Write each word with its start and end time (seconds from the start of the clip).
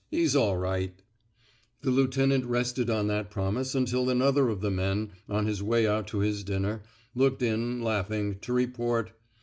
He's 0.09 0.35
all 0.35 0.57
right/' 0.57 1.03
The 1.81 1.91
lieutenant 1.91 2.45
rested 2.45 2.89
on 2.89 3.05
that 3.05 3.29
promise 3.29 3.75
mitil 3.75 4.09
another 4.09 4.49
of 4.49 4.59
the 4.61 4.71
men, 4.71 5.11
on 5.29 5.45
his 5.45 5.61
way 5.61 5.85
out 5.85 6.07
to 6.07 6.21
his 6.21 6.43
dinner, 6.43 6.81
looked 7.13 7.43
in, 7.43 7.83
laughing, 7.83 8.39
to 8.39 8.51
report. 8.51 9.11